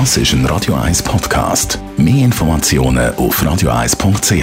Das 0.00 0.16
ist 0.16 0.32
ein 0.32 0.44
Radio 0.46 0.74
1 0.74 1.04
Podcast. 1.04 1.78
Mehr 1.96 2.24
Informationen 2.24 3.14
auf 3.14 3.40
radio1.ch. 3.40 4.42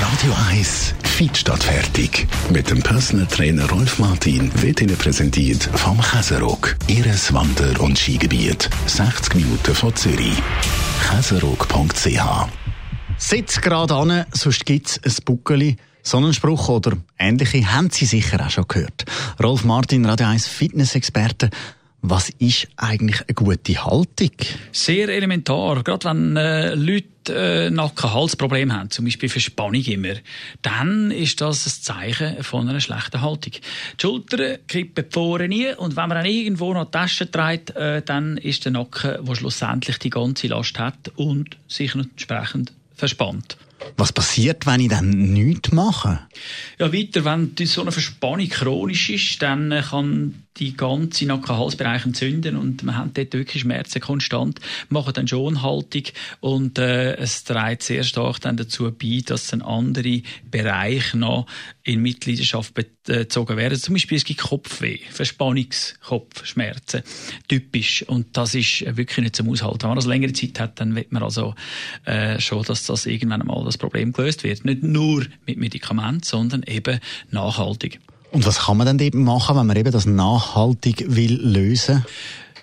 Radio 0.00 0.32
1 0.48 0.94
Feed 1.02 1.36
statt 1.36 1.64
fertig. 1.64 2.28
Mit 2.52 2.70
dem 2.70 2.80
Personal 2.80 3.26
Trainer 3.26 3.68
Rolf 3.68 3.98
Martin 3.98 4.48
wird 4.62 4.80
Ihnen 4.80 4.96
präsentiert 4.96 5.64
vom 5.74 6.00
Käserock. 6.00 6.76
Ihres 6.86 7.34
Wander- 7.34 7.80
und 7.80 7.98
Skigebiet. 7.98 8.70
60 8.86 9.34
Minuten 9.34 9.74
von 9.74 9.96
Zürich. 9.96 10.40
Käserock.ch 11.10 12.46
Sitz 13.18 13.60
gerade 13.60 13.94
an, 13.96 14.24
sonst 14.32 14.64
gibt's 14.64 15.00
ein 15.04 15.16
Buckeli. 15.24 15.78
Sonnenspruch 16.04 16.68
oder 16.68 16.92
ähnliche 17.18 17.72
haben 17.72 17.90
Sie 17.90 18.06
sicher 18.06 18.46
auch 18.46 18.50
schon 18.50 18.68
gehört. 18.68 19.04
Rolf 19.42 19.64
Martin, 19.64 20.04
Radio 20.04 20.28
1 20.28 20.46
Fitness-Experte. 20.46 21.50
Was 22.04 22.30
ist 22.30 22.66
eigentlich 22.76 23.20
eine 23.20 23.34
gute 23.34 23.84
Haltung? 23.84 24.32
Sehr 24.72 25.08
elementar. 25.08 25.84
Gerade 25.84 26.08
wenn 26.08 26.36
äh, 26.36 26.74
Leute 26.74 27.06
äh, 27.28 27.70
Nacken-Halsprobleme 27.70 28.74
haben, 28.74 28.90
zum 28.90 29.04
Beispiel 29.04 29.28
Verspannung 29.28 29.84
immer, 29.84 30.14
dann 30.62 31.12
ist 31.12 31.40
das 31.40 31.64
ein 31.64 31.82
Zeichen 31.82 32.42
von 32.42 32.68
einer 32.68 32.80
schlechten 32.80 33.20
Haltung. 33.20 33.52
Die 33.52 34.02
Schultern 34.02 34.58
kippen 34.66 35.04
vorne 35.10 35.46
nie 35.46 35.72
und 35.76 35.94
wenn 35.94 36.08
man 36.08 36.18
dann 36.18 36.26
irgendwo 36.26 36.74
noch 36.74 36.86
die 36.86 36.90
Tasche 36.90 37.30
trägt, 37.30 37.70
äh, 37.76 38.02
dann 38.02 38.36
ist 38.36 38.64
der 38.64 38.72
Nacken, 38.72 39.24
der 39.24 39.34
schlussendlich 39.36 39.98
die 39.98 40.10
ganze 40.10 40.48
Last 40.48 40.80
hat 40.80 41.12
und 41.14 41.56
sich 41.68 41.94
entsprechend 41.94 42.72
verspannt. 42.96 43.56
Was 43.96 44.12
passiert, 44.12 44.66
wenn 44.66 44.80
ich 44.80 44.88
dann 44.88 45.10
nichts 45.10 45.72
mache? 45.72 46.20
Ja, 46.78 46.92
weiter, 46.92 47.24
wenn 47.24 47.52
so 47.66 47.82
eine 47.82 47.92
Verspannung 47.92 48.48
chronisch 48.48 49.10
ist, 49.10 49.42
dann 49.42 49.70
äh, 49.70 49.82
kann 49.88 50.44
die 50.58 50.76
ganze 50.76 51.26
Nacken-Halsbereich 51.26 52.04
entzünden 52.04 52.56
und 52.56 52.82
man 52.82 52.96
hat 52.96 53.16
dort 53.16 53.32
wirklich 53.32 53.62
Schmerzen 53.62 54.00
konstant, 54.00 54.60
machen 54.90 55.14
dann 55.14 55.26
schon 55.28 55.62
Haltung 55.62 56.04
und 56.40 56.78
äh, 56.78 57.14
es 57.16 57.44
trägt 57.44 57.82
sehr 57.82 58.04
stark 58.04 58.40
dann 58.40 58.56
dazu 58.56 58.92
bei, 58.92 59.22
dass 59.24 59.52
ein 59.52 59.62
andere 59.62 60.22
Bereich 60.50 61.14
noch 61.14 61.46
in 61.84 62.02
Mitleidenschaft 62.02 62.74
bezogen 62.74 63.56
werden. 63.56 63.78
Zum 63.78 63.94
Beispiel 63.94 64.18
es 64.18 64.24
gibt 64.24 64.40
Kopfweh, 64.40 64.98
Verspannungskopfschmerzen, 65.10 67.02
typisch 67.48 68.02
und 68.02 68.36
das 68.36 68.54
ist 68.54 68.84
wirklich 68.96 69.18
nicht 69.18 69.36
zum 69.36 69.48
Aushalten. 69.48 69.82
Wenn 69.82 69.90
man 69.90 69.96
das 69.96 70.06
längere 70.06 70.32
Zeit 70.32 70.60
hat, 70.60 70.80
dann 70.80 70.94
wird 70.94 71.12
man 71.12 71.22
also 71.22 71.54
äh, 72.04 72.38
schon, 72.40 72.62
dass 72.64 72.84
das 72.84 73.06
irgendwann 73.06 73.40
einmal 73.40 73.64
das 73.64 73.78
Problem 73.78 74.12
gelöst 74.12 74.44
wird. 74.44 74.64
Nicht 74.64 74.82
nur 74.82 75.26
mit 75.46 75.56
Medikamenten, 75.56 76.22
sondern 76.22 76.62
eben 76.64 77.00
nachhaltig. 77.30 78.00
Und 78.32 78.46
was 78.46 78.60
kann 78.60 78.78
man 78.78 78.86
dann 78.86 78.98
eben 78.98 79.24
machen, 79.24 79.56
wenn 79.56 79.66
man 79.66 79.76
eben 79.76 79.92
das 79.92 80.06
nachhaltig 80.06 81.04
will 81.08 81.38
lösen? 81.40 82.04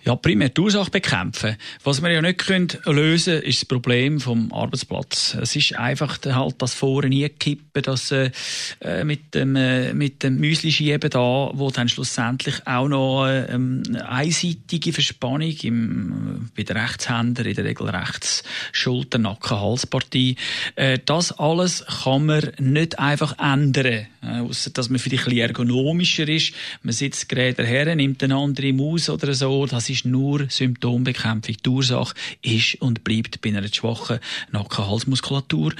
Ja, 0.05 0.15
primär 0.15 0.49
die 0.49 0.61
Ursache 0.61 0.89
bekämpfen. 0.91 1.57
Was 1.83 2.01
wir 2.01 2.09
ja 2.09 2.21
nicht 2.21 2.39
können 2.39 2.69
lösen 2.85 3.33
können, 3.33 3.43
ist 3.43 3.61
das 3.61 3.65
Problem 3.65 4.19
vom 4.21 4.51
Arbeitsplatz. 4.53 5.35
Es 5.41 5.55
ist 5.55 5.75
einfach 5.75 6.17
halt 6.25 6.55
das 6.61 6.73
Vorne 6.73 7.29
kippen, 7.29 7.83
das 7.83 8.11
äh, 8.11 8.31
äh, 8.79 9.03
mit 9.03 9.35
dem 9.35 9.57
äh, 9.57 9.93
mit 9.93 10.23
dem 10.23 10.37
Müsli-Schieben 10.37 11.09
da, 11.09 11.51
wo 11.53 11.69
dann 11.69 11.89
schlussendlich 11.89 12.65
auch 12.65 12.87
noch 12.87 13.27
äh, 13.27 13.45
ähm, 13.53 13.83
einseitige 14.07 14.93
Verspannung 14.93 15.53
im, 15.63 16.49
bei 16.55 16.63
den 16.63 16.77
Rechtshändern, 16.77 17.45
in 17.45 17.55
der 17.55 17.65
Regel 17.65 17.89
rechts 17.89 18.43
Schulter, 18.71 19.17
Nacken, 19.17 19.59
Halspartie. 19.59 20.37
Äh, 20.75 20.99
das 21.05 21.37
alles 21.37 21.85
kann 22.03 22.25
man 22.25 22.51
nicht 22.57 22.99
einfach 22.99 23.37
ändern, 23.37 24.07
äh, 24.21 24.39
außer 24.39 24.69
dass 24.71 24.89
man 24.89 24.99
vielleicht 24.99 25.25
ein 25.27 25.33
bisschen 25.33 25.41
ergonomischer 25.41 26.27
ist. 26.29 26.53
Man 26.83 26.93
sitzt 26.93 27.27
gerade 27.27 27.65
her, 27.65 27.93
nimmt 27.95 28.23
eine 28.23 28.35
andere 28.35 28.71
Maus 28.71 29.09
oder 29.09 29.33
so. 29.33 29.65
Das 29.65 29.88
ist 29.89 30.05
nur 30.05 30.49
Symptombekämpfung. 30.49 31.55
Die 31.65 31.69
Ursache 31.69 32.13
ist 32.41 32.75
und 32.81 33.03
bleibt 33.03 33.41
bei 33.41 33.49
einer 33.49 33.67
schwachen 33.67 34.19
Nacken-Halsmuskulatur. 34.51 35.73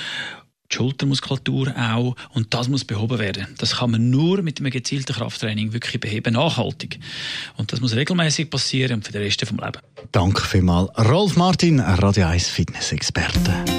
Die 0.71 0.75
Schultermuskulatur 0.75 1.73
auch. 1.75 2.15
Und 2.33 2.53
das 2.53 2.67
muss 2.67 2.85
behoben 2.85 3.19
werden. 3.19 3.47
Das 3.57 3.77
kann 3.77 3.91
man 3.91 4.09
nur 4.09 4.41
mit 4.41 4.59
einem 4.59 4.71
gezielten 4.71 5.13
Krafttraining 5.13 5.73
wirklich 5.73 5.99
beheben, 5.99 6.33
nachhaltig. 6.33 6.99
Und 7.57 7.73
das 7.73 7.81
muss 7.81 7.95
regelmäßig 7.95 8.49
passieren 8.49 8.95
und 8.95 9.05
für 9.05 9.11
den 9.11 9.23
Rest 9.23 9.43
vom 9.45 9.57
Leben. 9.57 9.81
Danke 10.11 10.41
vielmals. 10.41 10.89
Rolf 10.97 11.35
Martin, 11.37 11.79
Radio 11.79 12.27
1 12.27 12.47
Fitness-Experte. 12.49 13.78